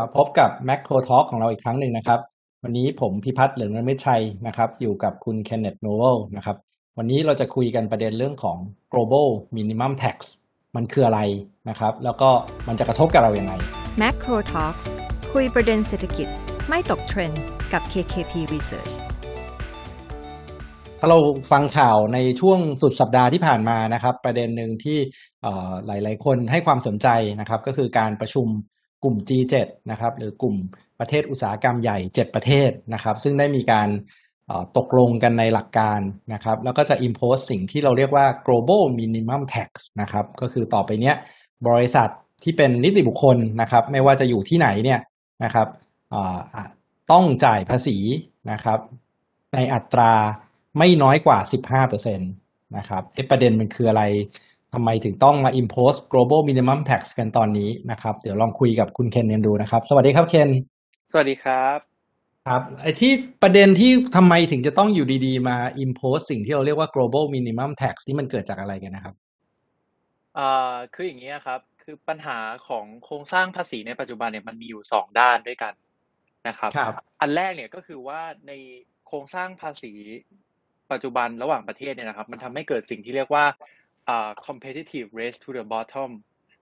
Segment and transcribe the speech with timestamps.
[0.00, 2.20] มาพบกับ Macro Talk ของเราอีกครั้งหนึ่งนะครับ
[2.62, 6.56] วันนี้ผมพิพัฒน์เหลืองเงินไม่ชัยนะครับ อยู่กับคุณ Kenneth Noel นะครับ
[6.98, 8.58] วันนี้เราจะคุยกันประเด็นเรื่องของ
[8.92, 9.26] global
[9.56, 10.16] minimum tax
[10.76, 11.20] มันคืออะไร
[11.68, 12.30] นะครับ แล้วก็
[12.68, 13.52] มันจะกระทบกับเราอย่างไร
[14.02, 14.86] Macro Talks
[15.32, 16.28] คุยประเด็นเศรษฐกิจ
[16.68, 17.42] ไม่ตกเทรนด์
[17.72, 18.94] กับ KKP Research
[20.98, 21.18] ถ้าเรา
[21.52, 24.98] ฟังข่าวในช่วงสุดสัปดาห์ที่ผ่านมานะครับ ประเด็นหนึ่งที่
[25.86, 27.08] หลาย ๆ คนให้ความสนใจ
[27.40, 28.48] นะครับ ก็คือการประชุม
[29.04, 29.54] กลุ่ม G7
[29.90, 30.56] นะครับหรือกลุ่ม
[31.00, 33.88] ประเทศอุตสาหกรรมใหญ่ 7 ประเทศนะครับซึ่งได้มีการ
[34.76, 36.00] ตกลงกันในหลักการ
[36.32, 41.16] นะครับแล้วก็จะ impose สิ่งที่เราเรียกว่า global minimum tax นะครับก็คือต่อไปเนี้ย
[41.68, 42.08] บริษัท
[42.42, 45.00] ที่เป็นนิติบุคคลนะครับไม่ว่าจะอยู่ที่ไหนเนี่ย
[45.44, 45.68] นะครับ
[47.12, 47.96] ต้องจ่ายภาษี
[48.50, 48.78] นะครับ
[49.54, 50.12] ในอัตรา
[50.78, 51.38] ไม่น้อยกว่า
[51.84, 54.02] 15%นะครับประเด็นมันคืออะไร
[54.74, 60.48] ทำไมถึงต้องมา impose global minimum tax กันตอนนี้นะครับ เดี๋ยวลองคุยกับคุณเคนกันดูนะครับ สวัสดีครับเคน
[61.12, 61.78] สวัสดีครับ
[62.46, 69.14] ครับไอ้ที่ประเด็นที่ทำไมถึงจะต้องอยู่ดีๆ มา impose สิ่งที่เราเรียกว่า global minimum tax นี่มันเกิดจากอะไรกันนะครับ
[70.38, 72.38] อ่าคืออย่างนี้ครับ คือปัญหา
[72.68, 75.72] ของโครงสร้างภาษีในปัจจุบันเนี่ยมันมีอยู่สองด้านด้วยกัน
[76.48, 78.52] นะครับครับอันแรกเนี่ยก็คือว่าใน
[79.06, 79.92] โครงสร้างภาษี
[80.92, 83.66] ปัจจุบันระหว่างประเทศเนี่ยนะครับ มันทำให้เกิดสิ่งที่เรียกว่าอ่า
[84.46, 86.10] competitive race to the bottom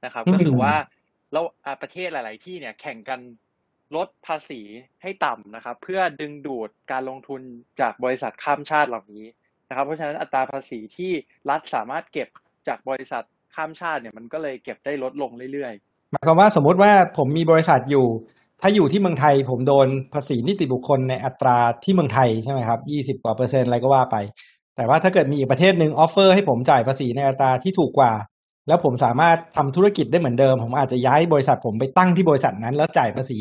[0.04, 0.74] นะครับก็คือว่า
[1.32, 1.44] แล้ว
[1.82, 3.20] ประเทศหลาย ๆ ที่เนี่ยแข่งกัน
[3.96, 4.60] ลดภาษี
[5.02, 7.40] ให้ต่ำนะครับ เพื่อดึงดูดการลงทุน
[7.80, 9.24] จากบริษัทข้ามชาติเหล่านี้
[9.68, 11.12] นะครับ เพราะฉะนั้นอัตราภาษีที่
[11.50, 12.28] รัฐสามารถเก็บ
[12.68, 18.06] จากบริษัทข้ามชาติเนี่ยมันก็เลยเก็บได้ลดลงเรื่อยๆหมายความว่าสมมุติว่าผมมีบริษัทอยู่
[18.60, 24.16] ถ้าอยู่ที่เมืองไทยผมโดนภาษีนิติบุคคลในอัตราที่เมืองไทยใช่ไหมครับยี่สิบกว่าเปอร์เซ็นต์อะไรก็ว่าไป
[24.77, 28.12] แต่ว่าถ้าเกิดมีอีกประเทศหนึ่งออฟเฟอร์ให้ผมจ่ายภาษีในอัตราที่ถูกกว่า
[28.69, 33.39] แล้วผมสามารถทำธุรกิจได้เหมือนเดิม ผมอาจจะย้ายบริษัทผมไปตั้งที่บริษัทนั้น แล้วจ่ายภาษี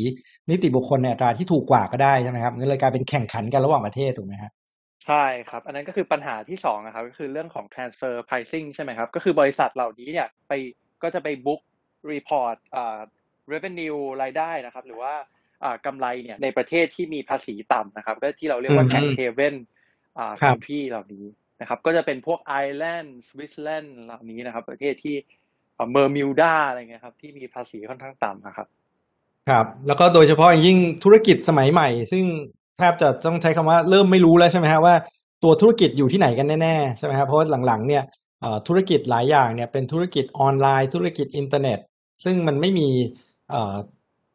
[0.50, 4.52] นิติบุคคลในอัตราที่ถูกกว่าก็ได้ใช่ไหมครับนั่นเลยกลายเป็นแข่งขันกันระหว่างประเทศถูกไหมครับ
[5.06, 10.52] ใช่ครับ อันนั้นก็คือปัญหาที่สองนะครับก็คือเรื่องของ transfer pricing ใช่ไหมครับ ก็คือบริษัทเหล่านี้เนี่ยไป
[11.02, 11.60] ก็จะไป book
[12.12, 12.98] report อ่า
[13.52, 15.14] revenue รายได้นะครับ หรือว่า
[15.64, 19.54] อ่ากำไรเนี่ยในประเทศที่มีภาษีต่ำนะครับก็ที่เราเรียกว่า tax haven
[20.18, 21.24] อ่า country เหล่านี้
[21.60, 25.16] นะครับ ก็จะเป็นพวกไอร์แลนด์สวิตเซอร์แลนด์เหล่านี้นะครับ ประเทศที่
[25.92, 28.66] เบอร์มิวดาอะไรเงี้ยครับ ที่มีภาษีค่อนข้างต่ำนะครับ
[29.48, 32.24] ครับ แล้วก็โดยเฉพาะอย่างยิ่งธุรกิจสมัยใหม่ ซึ่ง
[32.78, 34.94] แทบจะต้องใช้คำว่าเริ่มไม่รู้แล้วใช่ไหมฮะว่า
[35.42, 38.02] ตัวธุรกิจอยู่ที่ไหนกันแน่ๆใช่ไหมครับเพราะหลังๆเนี่ย
[38.68, 41.78] ธุรกิจหลายอย่างเนี่ยเป็นธุรกิจออนไลน์ ธุรกิจอินเทอร์เน็ต
[42.24, 42.88] ซึ่งมันไม่มี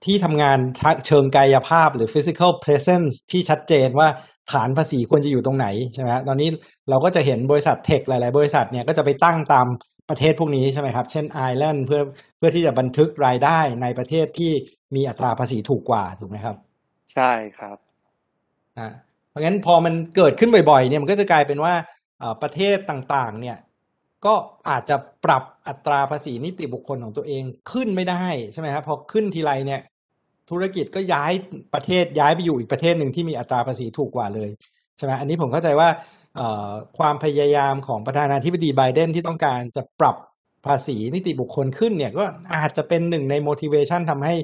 [0.06, 0.60] ที่ทำงาน
[1.08, 4.10] เชิงกายภาพหรือ physical presence ที่ชัดเจนว่า
[4.52, 6.50] ฐานภาษีควรจะอยู่ตรงไหนใช่ไหมตอนนี้
[6.90, 9.68] เราก็จะเห็นบริษัท tech หลาย ๆ บริษัทเนี่ยก็จะไปตั้งตาม
[10.10, 12.02] ประเทศพวกนี้ใช่ไหมครับ เช่นไอร์แลนด์เพื่อ
[12.38, 14.52] เพื่อที่จะบันทึกรายได้ในประเทศที่
[14.96, 16.56] มีอัตราภาษีถูกกว่าถูกไหมครับ
[17.14, 17.78] ใช่ครับ
[18.78, 18.90] อ่า
[19.30, 21.74] เพราะงั้นพอมันเกิดขึ้นบ่อย ๆ เนี่ยมันก็จะกลายเป็นว่า
[22.42, 23.58] ประเทศต่าง ๆ เนี่ย
[24.26, 24.34] ก็
[24.70, 29.82] อาจจะปรับอัตราภาษีนิติบุคคลของตัวเองขึ้นไม่ได้ใช่ไหมครับพอขึ้นทีไรเนี่ย
[30.50, 31.32] ธุรกิจก็ย้าย
[31.74, 34.50] ประเทศย้ายไปอยู่อีกประเทศหนึ่งที่มีอัตราภาษีถูกกว่าเลย
[34.98, 35.90] ใช่ไหมอันนี้ผมเข้าใจว่า
[36.98, 40.16] ความพยายามของประธานาธิบดีไบเดนที่ต้องการจะปรับ
[40.68, 42.24] ภาษีนิติบุคคลขึ้นเนี่ยก็
[42.56, 44.36] อาจจะเป็นหนึ่งใน motivation ทำให้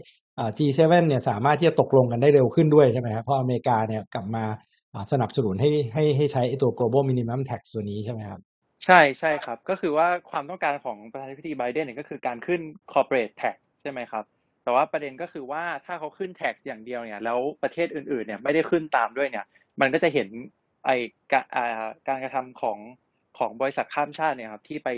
[0.58, 4.44] G7 เนี่ยสามารถที่จะตกลงกันได้เร็วขึ้นด้วยใช่ไหมครับเพราะอเมริกาเนี่ยกลับมา
[5.12, 8.40] สนับสนุนให้ให้ให้ใช้ตัว global minimum tax ตัวนี้ใช่ไหมครับ
[8.86, 12.62] ใช่ใช่ครับ ก็คือว่าความต้องการของประธานาธิบดีไบเดนเนี่ยก็คือการขึ้น
[12.94, 14.24] corporate tax ใช่ไหมครับ
[14.64, 19.46] แต่ว่าประเด็นก็คือว่าถ้าเขาขึ้นแท็กอย่างเดียวเนี่ย แล้วประเทศอื่นๆเนี่ยไม่ได้ขึ้นตามด้วยเนี่ย
[19.82, 20.28] มันก็จะเห็น
[20.86, 20.90] ไอ
[22.08, 22.78] การกระทำของ
[23.38, 24.90] ของบริษัทข้ามชาติเนี่ยครับที่ไป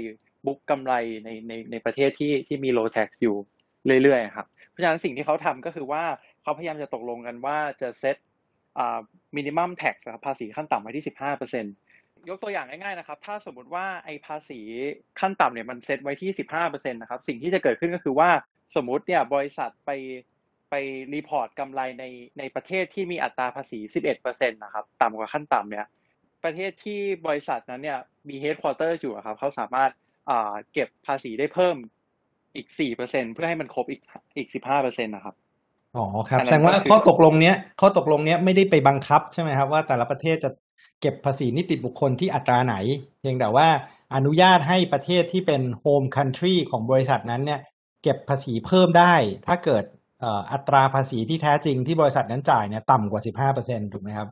[0.46, 0.94] บุ๊กกำไร
[1.26, 3.36] ในในในประเทศที่ที่มี low tax อยู่
[4.04, 6.04] เรื่อยๆครับเพราะฉะนั้นสิ่งที่เขาทำก็คือว่า
[6.42, 8.18] เขาพยายามจะตกลงกันว่าจะเซต
[8.78, 9.00] อ่า
[9.36, 9.96] minimum tax
[10.26, 11.66] ภาษีขั้นต่ำไว้ที่สิบห้าเปอร์เซ็นต์
[12.30, 14.60] ยกตัวอย่างง่ายๆนะครับ ถ้าสมมติว่าไอ้ภาษี
[15.20, 18.30] ขั้นต่ำเนี่ยมันเซตไว้ที่สิบห้าเปอร์เซ็นต์นะครับ สิ่งที่จะเกิดขึ้นก็คือว่า
[18.76, 19.92] สมมุติเนี่ยบริษัทไป
[20.70, 20.76] ไป
[21.14, 22.06] report กำไรใน
[22.40, 23.80] ในประเทศที่มีอัตราภาษี
[24.18, 25.88] 11%นะครับต่ำกว่าขั้นต่ำเนี่ย
[26.44, 29.92] ประเทศที่บริษัทนั้นเนี่ยมี headquarter อยู่ครับเขาสามารถ
[30.30, 31.76] อ่าเก็บภาษีได้เพิ่ม
[32.56, 32.68] อีก
[33.02, 34.02] 4%เพื่อให้มันครบอีก
[34.38, 35.36] อีก 15%นะครับ
[35.98, 40.50] อ๋อครับแสดงว่าข้อตกลงเนี้ยข้อตกลงเนี้ยไม่ได้ไปบังคับใช่ไหมครับว่าแต่ละประเทศจะ
[41.02, 42.76] เก็บภาษีนิติบุคคลที่อัตราไหน
[43.20, 43.68] เพียงแต่ว่า
[44.16, 47.60] อนุญาตให้ประเทศที่เป็น home country ของบริษัทนั้นเนี่ย
[48.06, 49.16] เก็บภาษีเพิ่มได้
[49.48, 49.84] ถ้าเกิด
[50.52, 54.28] อัตราภาษีที่แท้จริงที่บริษัทนั้นจ่ายเนี่ยต่ำกว่าสิบห้าเปอร์เซ็นต์ถูกไหมครับ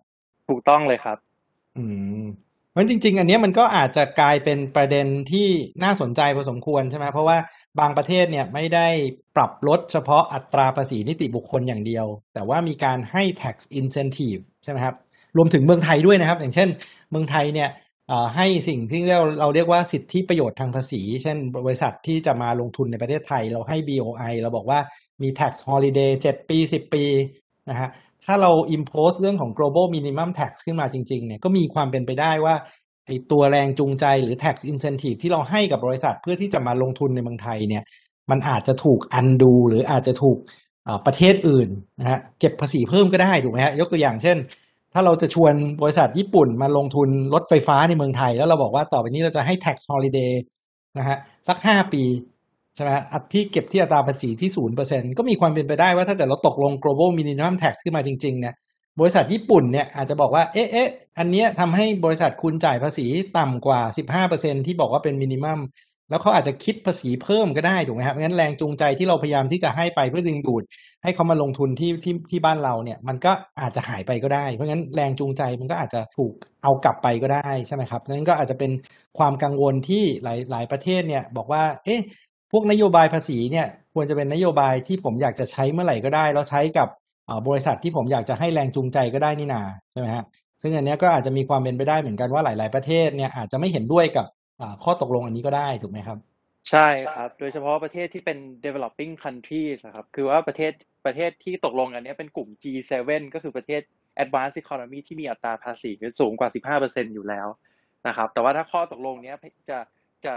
[0.49, 1.17] ถูกต้องเลยครับ
[1.77, 1.83] อื
[2.21, 2.25] ม
[2.71, 5.47] เพราะจริง ๆ อันเนี้ยมันก็อาจจะกลายเป็นประเด็นที่
[5.83, 7.37] น่าสนใจพอสมควรใช่ไหมเพราะว่า
[7.79, 8.87] บางประเทศเนี่ยไม่ได้
[9.35, 14.95] ปรับลดเฉพาะอัตราภาษีนิติบุคคลอย่างเดียว แต่ว่ามีการให้ tax incentive ใช่ไหมครับ
[15.37, 16.69] รวมถึงเมืองไทยด้วยนะครับ อย่างเช่น
[17.11, 17.69] เมืองไทยเนี่ย
[18.35, 24.79] ให้สิ่งที่เราเราเรียกว่าสิทธิประโยชน์ทางภาษี เช่น บริษัทที่จะมาลงทุนในประเทศไทย เราให้ BOI เราบอกว่า
[25.21, 27.05] มี tax holiday 7 ปี 10 ปี
[27.69, 27.89] นะฮะ
[28.25, 32.55] ถ้าเรา impose เรื่องของ global minimum tax ขึ้นมาจริงๆเนี่ยก็มีความเป็นไปได้ว่า
[33.07, 37.83] ไอตัวแรงจูงใจหรือ tax incentive ที่เราให้กับบริษัทเพื่อที่จะมาลงทุนในเมืองไทยเนี่ย
[38.31, 40.38] มันอาจจะถูก undo หรืออาจจะถูก
[41.06, 44.38] ประเทศอื่นนะฮะเก็บภาษีเพิ่มก็ได้ถูกไหมฮะยกตัวอย่างเช่น
[44.94, 50.34] ถ้าเราจะชวนบริษัทญี่ปุ่นมาลงทุนรถไฟฟ้าในเมืองไทย แล้วเราบอกว่าต่อไปนี้เราจะให้ tax holiday
[50.98, 51.18] นะฮะ
[51.48, 52.04] สักห้าปี
[52.75, 58.54] ใช่ไหมอัตที่เก็บที่อัตราภาษีที่ศูนย์เปอร์เซ็นก็มีความเป็นไปได้ว่าถ้าเกิดเราตกลง global minimum tax ขึ้นมาจริง ๆ เนี่ย
[59.00, 63.06] บริษัทญี่ปุ่นเนี่ยอาจจะบอกว่า เอ๊ะเอ๊ะอันเนี้ยทำให้บริษัทคุณจ่ายภาษี
[63.38, 63.81] ต่ำกว่า
[64.25, 65.60] 15%ที่บอกว่าเป็นมินิมัม
[66.09, 70.63] แล้วเขาอาจจะคิดภาษีเพิ่มก็ได้ถูกไหมครับงั้นแรงจูงใจที่เราพยายามที่จะให้ไปเพื่อดึงดูด
[71.03, 76.33] ให้เขามาลงทุนที่ที่ที่บ้านเราเนี่ย มันก็อาจจะหายไปก็ได้ เพราะงั้นแรงจูงใจมันก็อาจจะถูก
[76.63, 78.71] เอากลับไปก็ได้ใช่ไหมครับนั้นก็อาจจะเป็น
[79.17, 82.00] ความกังวลที่หลายหลายประเทศเนี่ยบอกว่า เอ๊ะ
[82.51, 86.88] พวกนโยบายภาษีเนี่ยควรจะเป็นนโยบายที่ผมอยากจะใช้เมื่อไหร่ก็ได้ แล้วใช้กับ
[87.47, 89.61] บริษัทที่ผมอยากจะให้แรงจูงใจก็ได้นี่นา
[89.91, 90.23] ใช่ไหมฮะ
[90.61, 94.25] ซึ่งอันนี้ก็อาจจะมีความเป็นไปได้เหมือนกันว่าหลาย ๆ ประเทศเนี่ยอาจจะไม่เห็นด้วยกับ
[94.83, 96.18] ข้อตกลงอันนี้ก็ได้ถูกไหมครับ
[96.69, 100.71] ใช่ครับ โดยเฉพาะประเทศที่เป็น developing countries นะครับ คือว่าประเทศ
[101.06, 102.94] ประเทศที่ตกลงอันนี้เป็นกลุ่ม G7
[103.33, 103.81] ก็คือประเทศ
[104.24, 106.50] advanced economy ที่มีอัตราภาษีสูงกว่า
[106.80, 107.48] 15%อยู่แล้ว
[108.07, 109.33] นะครับ แต่ว่าถ้าข้อตกลงนี้
[109.69, 109.80] จะ
[110.25, 110.33] จะ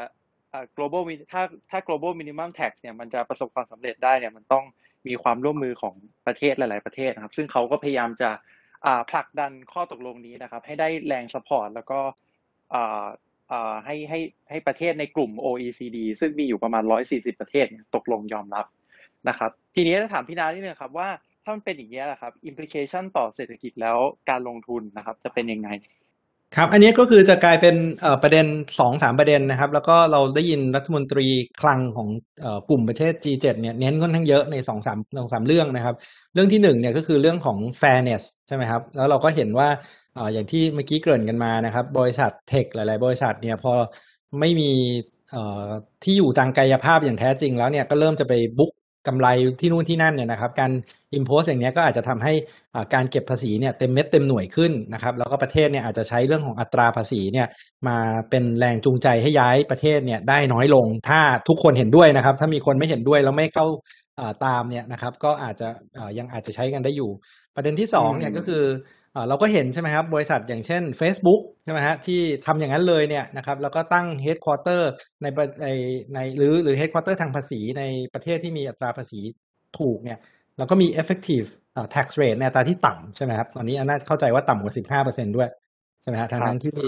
[0.76, 1.02] global
[1.32, 4.64] ถ้าถ้า global minimum tax เนี่ยมันจะประสบความสำเร็จได้เนี่ยมันต้อง
[5.06, 5.94] มีความร่วมมือของ
[6.26, 8.30] ประเทศหลาย ๆ ประเทศนะครับ ซึ่งเขาก็พยายามจะ
[9.10, 12.00] ผลักดันข้อตกลงนี้นะครับ ให้ได้แรงสปอร์ตแล้วก็
[13.84, 14.18] ให้ให้
[14.50, 16.82] ให้ประเทศในกลุ่ม OECD ซึ่งมีอยู่ประมาณ
[17.12, 18.66] 140 ประเทศตกลงยอมรับ
[19.28, 21.08] นะครับ ทีนี้จะถามพี่นาที่นึงครับว่า
[21.42, 23.98] ถ้ามันเป็นอย่างนี้แหละครับ implication ต่อเศรษฐกิจแล้ว
[24.30, 25.70] การลงทุนนะครับ จะเป็นยังไง
[26.56, 27.76] ครับอันนี้ก็คือจะกลายเป็น
[28.22, 28.46] ประเด็น
[28.78, 31.26] สองสามประเด็นนะครับ แล้วก็เราได้ยินรัฐมนตรี
[31.60, 32.08] คลังของ
[32.68, 35.96] กลุ่มประเทศ G7 เนี่ยเน้นค่อนข้างเยอะในสองสามสองสามเรื่องนะครับ
[36.34, 39.68] เรื่องที่หนึ่งเนี่ยก็คือเรื่องของ fairness ใช่ไหมครับ แล้วเราก็เห็นว่า
[40.32, 43.72] อย่างที่เมื่อกี้เกริ่นกันมานะครับ บริษัทเทคหลาย ๆ บริษัทเนี่ยพอ
[44.40, 44.70] ไม่มี
[46.02, 48.72] ที่อยู่ทางกายภาพอย่างแท้จริงแล้วเนี่ยก็เริ่มจะไปบุ๊ก
[49.08, 49.28] กำไร
[49.60, 50.70] ที่นู่นที่นั่นเนี่ยนะครับ การ
[51.18, 52.32] impose อย่างนี้ก็อาจจะทำให้
[52.94, 57.46] การเก็บภาษีเนี่ยเต็มเม็ดเต็มหน่วยขึ้นนะครับ แล้วก็ประเทศเนี่ยอาจจะใช้เรื่องของอัตราภาษีเนี่ย
[57.88, 57.96] มา
[58.30, 63.66] เป็นแรงจูงใจให้ย้ายประเทศเนี่ยได้น้อยลง ถ้าทุกคนเห็นด้วยนะครับ ถ้ามีคนไม่เห็นด้วยแล้วไม่เข้า
[64.44, 65.68] ตามเนี่ยนะครับ ก็อาจจะ
[66.18, 67.10] ยังอาจจะใช้กันได้อยู่
[67.54, 68.64] ประเด็นที่2เนี่ยก็คือ
[69.28, 74.82] เราก็เห็นใช่ไหมครับบริษัทอย่างเช่น Facebook ใช่ไหมฮะที่ทำอย่างนั้นเลยเนี่ยนะครับแล้วก็ตั้ง headquarter
[75.22, 75.26] ใน
[75.62, 75.68] ใน
[76.14, 77.82] ในหรือหรือ headquarter ทางภาษีใน
[78.14, 79.20] ประเทศที่มีอัตราภาษี
[79.78, 80.18] ถูกเนี่ย
[80.58, 81.46] แล้วก็มี effective
[81.94, 85.48] tax rate ในอัตราที่ต่ำใช่ไหมครับตอนนี้น่าเข้าใจว่าต่ำกว่า 15%ด้วย
[86.02, 86.78] ใช่ไหมฮะทางนั้นที่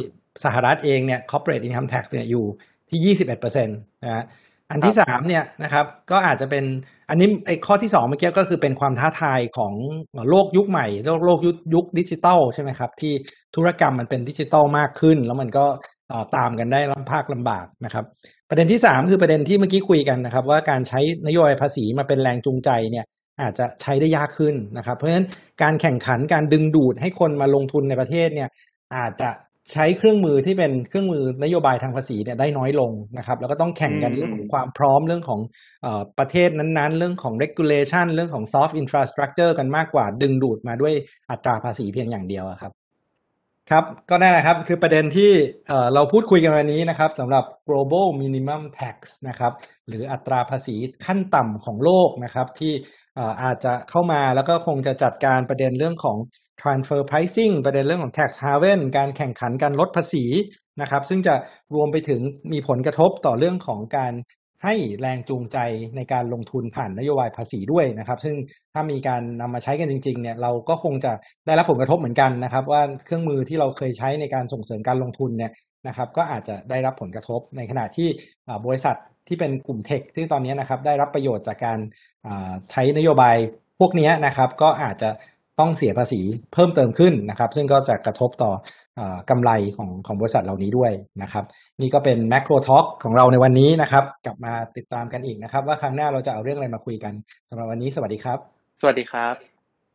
[0.45, 2.45] สหรัฐเองเนี่ย corporate income tax เนี่ยอยู่
[2.91, 4.25] ที่ 21%นะฮะ
[4.71, 6.65] อันที่สามเนี่ยนะครับก็อาจจะเป็น
[7.11, 9.75] อันนี้ไอ้ข้อที่สองเมื่อกี้ก็คือเป็นความท้าทายของ
[10.31, 13.13] โลกยุคใหม่ โลกโลกยุคยุคดิจิตอลใช่ไหมครับที่
[13.57, 15.67] ธุรกรรมมันเป็นดิจิตอลมากขึ้น แล้วมันก็
[16.37, 18.05] ตามกันได้ลำภาคลำบากนะครับ
[18.49, 23.05] ประเด็นที่สามคือประเด็นที่เมื่อกี้คุยกันนะครับ ว่าการใช้นโยบายภาษีมาเป็นแรงจูงใจเนี่ย
[23.43, 25.27] อาจจะใช้ได้ยากขึ้นนะครับ เพราะฉะนั้น
[25.63, 28.49] การแข่งขันการดึงดูดให้คนมาลงทุนในประเทศเนี่ย
[28.97, 29.31] อาจจะ
[29.73, 35.41] ใช้เครื่องมือที่เป็นเครื่องมือนโยบายทางภาษีเนี่ยได้น้อยลงนะครับ แล้วก็ต้องแข่งกันเรื่องของความพร้อมเรื่องของ
[35.85, 35.87] อ
[36.19, 40.95] ประเทศนั้นๆ เรื่องของ regulation เรื่องของ soft infrastructure กันมากกว่าดึงดูดมาด้วย
[41.31, 42.73] อัตราภาษีเพียงอย่างเดียวครับ
[43.73, 45.33] ครับก็นั่นแหละครับคือประเด็นที่
[45.95, 48.97] เราพูดคุยกันวันนี้นะครับสำหรับ global minimum tax
[49.29, 49.53] นะครับ
[49.89, 52.73] หรืออัตราภาษีขั้นต่ำของโลกนะครับที่
[53.43, 56.17] อาจจะเข้ามาแล้วก็คงจะจัดการประเด็นเรื่องของ
[56.63, 60.25] transfer pricing ประเด็นเรื่องของ tax haven การแข่งขันการลดภาษี
[60.81, 61.35] นะครับ ซึ่งจะ
[61.75, 62.21] รวมไปถึง
[62.53, 64.13] มีผลกระทบต่อเรื่องของการ
[64.65, 65.59] ให้แรงจูงใจ
[65.97, 68.37] ในการลงทุนผ่านนโยบายภาษีด้วยนะครับ ซึ่ง
[68.75, 71.13] ถ้ามีการนำมาใช้กันจริงๆเนี่ยเราก็คงจะ
[71.47, 75.53] ได้รับผลกระทบเหมือนกันนะครับ ว่าเครื่องมือที่เราเคยใช้ในการส่งเสริมการลงทุนเนี่ย
[75.89, 78.09] นะครับก็อาจจะได้รับผลกระทบในขณะที่
[78.67, 78.97] บริษัท
[79.29, 81.79] ที่เป็นกลุ่มเทคที่ตอนนี้นะครับได้รับประโยชน์จากการ
[82.71, 83.37] ใช้นโยบาย
[83.81, 85.11] พวกนี้นะครับ ก็อาจจะ
[85.61, 86.21] ต้องเสียภาษี
[86.53, 88.51] เพิ่มเติมขึ้นนะครับ ซึ่งก็จะกระทบต่อ
[89.31, 91.45] กำไรของของบริษัทเหล่านี้ด้วยนะครับ
[91.81, 97.13] นี่ก็เป็นแมกโรท็อกของเราในวันนี้นะครับ กลับมาติดตามกันอีกนะครับ ว่าครั้งหน้าเราจะเอาเรื่องอะไรมาคุยกัน
[97.51, 98.39] สำหรับวันนี้สวัสดีครับ
[98.81, 99.58] สวัสดีครับ